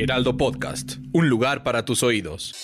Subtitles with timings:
[0.00, 2.54] Heraldo Podcast, un lugar para tus oídos.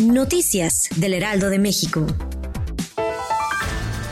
[0.00, 2.06] Noticias del Heraldo de México.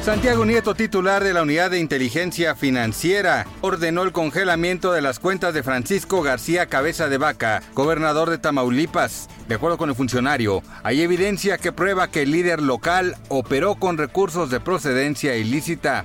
[0.02, 5.54] Santiago Nieto, titular de la Unidad de Inteligencia Financiera, ordenó el congelamiento de las cuentas
[5.54, 9.28] de Francisco García Cabeza de Vaca, gobernador de Tamaulipas.
[9.46, 13.96] De acuerdo con el funcionario, hay evidencia que prueba que el líder local operó con
[13.96, 16.04] recursos de procedencia ilícita.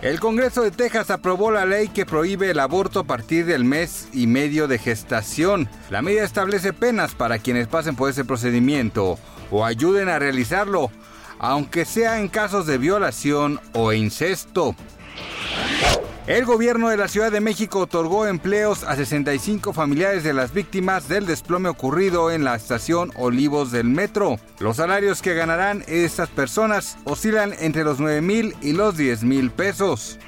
[0.00, 4.08] El Congreso de Texas aprobó la ley que prohíbe el aborto a partir del mes
[4.12, 5.68] y medio de gestación.
[5.90, 9.18] La medida establece penas para quienes pasen por ese procedimiento
[9.50, 10.90] o ayuden a realizarlo
[11.38, 14.74] aunque sea en casos de violación o incesto.
[16.28, 21.08] El gobierno de la Ciudad de México otorgó empleos a 65 familiares de las víctimas
[21.08, 24.38] del desplome ocurrido en la estación Olivos del Metro.
[24.58, 29.50] Los salarios que ganarán estas personas oscilan entre los 9 mil y los 10 mil
[29.50, 30.18] pesos.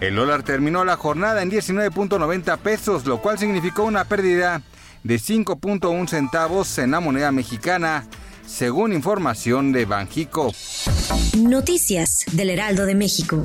[0.00, 4.62] El dólar terminó la jornada en 19.90 pesos, lo cual significó una pérdida
[5.04, 8.04] de 5.1 centavos en la moneda mexicana
[8.44, 10.52] según información de Banjico.
[11.36, 13.44] Noticias del Heraldo de México.